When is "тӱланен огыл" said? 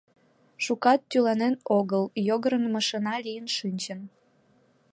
1.09-2.03